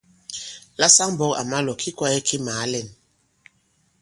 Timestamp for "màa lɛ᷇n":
2.45-2.87